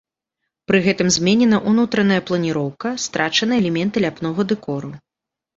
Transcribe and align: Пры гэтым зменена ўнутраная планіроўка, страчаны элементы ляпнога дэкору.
Пры 0.71 0.79
гэтым 0.85 1.11
зменена 1.17 1.59
ўнутраная 1.71 2.19
планіроўка, 2.29 2.95
страчаны 3.05 3.53
элементы 3.63 4.05
ляпнога 4.07 4.51
дэкору. 4.55 4.89